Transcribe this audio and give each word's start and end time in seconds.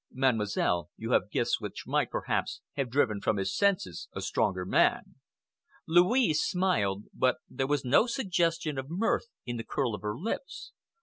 Mademoiselle, 0.11 0.89
you 0.97 1.11
have 1.11 1.29
gifts 1.29 1.61
which 1.61 1.85
might, 1.85 2.09
perhaps, 2.09 2.61
have 2.73 2.89
driven 2.89 3.21
from 3.21 3.37
his 3.37 3.55
senses 3.55 4.07
a 4.13 4.19
stronger 4.19 4.65
man." 4.65 5.13
Louise 5.87 6.41
smiled, 6.43 7.03
but 7.13 7.37
there 7.47 7.67
was 7.67 7.85
no 7.85 8.07
suggestion 8.07 8.79
of 8.79 8.89
mirth 8.89 9.27
in 9.45 9.57
the 9.57 9.63
curl 9.63 9.93
of 9.93 10.01
her 10.01 10.17
lips. 10.17 10.71